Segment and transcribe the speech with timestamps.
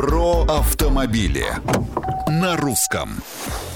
[0.00, 1.44] Про автомобили
[2.26, 3.22] на русском.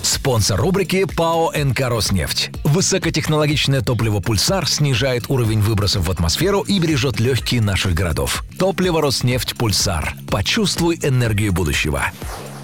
[0.00, 2.52] Спонсор рубрики ПАО «НК Роснефть».
[2.64, 8.44] Высокотехнологичное топливо «Пульсар» снижает уровень выбросов в атмосферу и бережет легкие наших городов.
[8.58, 10.14] Топливо «Роснефть Пульсар».
[10.30, 12.06] Почувствуй энергию будущего.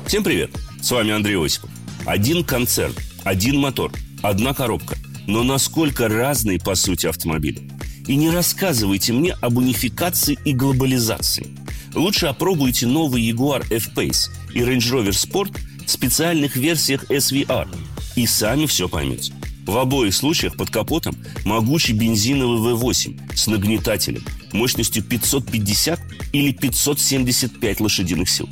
[0.06, 0.50] Всем привет!
[0.80, 1.68] С вами Андрей Осипов.
[2.06, 3.92] Один концерн, один мотор,
[4.22, 4.96] одна коробка.
[5.26, 7.70] Но насколько разные, по сути, автомобили.
[8.06, 11.54] И не рассказывайте мне об унификации и глобализации.
[11.94, 17.68] Лучше опробуйте новый Jaguar F-Pace и Range Rover Sport в специальных версиях SVR.
[18.16, 19.32] И сами все поймете.
[19.66, 26.00] В обоих случаях под капотом могучий бензиновый V8 с нагнетателем мощностью 550
[26.32, 28.48] или 575 лошадиных сил.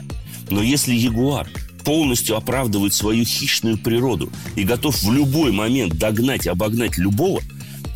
[0.51, 1.49] Но если Ягуар
[1.85, 7.41] полностью оправдывает свою хищную природу и готов в любой момент догнать и обогнать любого,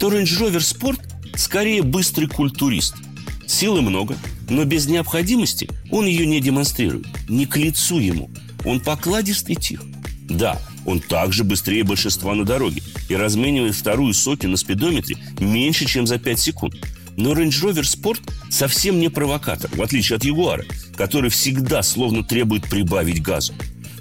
[0.01, 1.01] то Range Rover Sport
[1.37, 2.97] скорее быстрый культурист.
[3.47, 4.17] Силы много,
[4.49, 7.07] но без необходимости он ее не демонстрирует.
[7.29, 8.31] Не к лицу ему.
[8.65, 9.83] Он покладист и тих.
[10.29, 16.07] Да, он также быстрее большинства на дороге и разменивает вторую сотню на спидометре меньше, чем
[16.07, 16.75] за 5 секунд.
[17.17, 18.21] Но Range Rover Sport
[18.51, 20.65] совсем не провокатор, в отличие от Ягуара,
[20.97, 23.55] который всегда словно требует прибавить газу.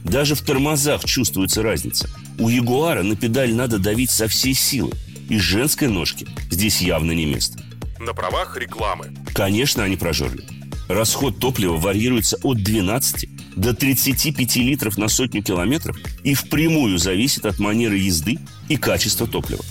[0.04, 2.10] Даже в тормозах чувствуется разница.
[2.40, 4.92] У Ягуара на педаль надо давить со всей силы,
[5.30, 7.64] и женской ножке здесь явно не место.
[8.00, 9.14] На правах рекламы.
[9.34, 10.44] Конечно, они прожорли.
[10.88, 17.60] Расход топлива варьируется от 12 до 35 литров на сотню километров и впрямую зависит от
[17.60, 18.40] манеры езды
[18.70, 19.64] и качества топлива.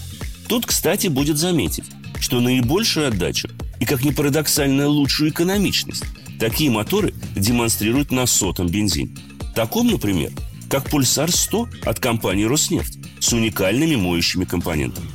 [0.48, 1.84] Тут, кстати, будет заметить,
[2.20, 3.48] что наибольшую отдачу
[3.80, 6.04] и, как ни парадоксально, лучшую экономичность
[6.42, 9.16] такие моторы демонстрируют на сотом бензине.
[9.54, 10.32] Таком, например,
[10.68, 15.06] как «Пульсар 100» от компании «Роснефть» с уникальными моющими компонентами.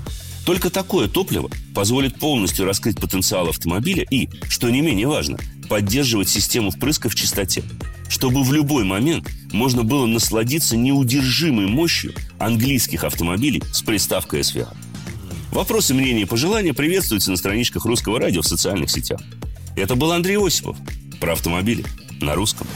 [0.48, 6.72] Только такое топливо позволит полностью раскрыть потенциал автомобиля и, что не менее важно, поддерживать систему
[6.72, 7.64] впрыска в чистоте,
[8.08, 14.74] чтобы в любой момент можно было насладиться неудержимой мощью английских автомобилей с приставкой SVR.
[15.52, 19.20] Вопросы, мнения и пожелания приветствуются на страничках Русского радио в социальных сетях.
[19.76, 20.78] Это был Андрей Осипов
[21.20, 21.84] про автомобили
[22.22, 22.68] на русском.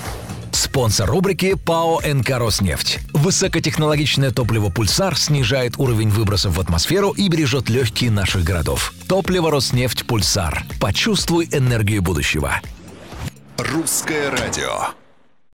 [0.62, 3.00] Спонсор рубрики ПАО «НК Роснефть».
[3.14, 8.94] Высокотехнологичное топливо «Пульсар» снижает уровень выбросов в атмосферу и бережет легкие наших городов.
[9.08, 10.64] Топливо «Роснефть Пульсар».
[10.80, 12.62] Почувствуй энергию будущего.
[13.58, 14.90] Русское радио.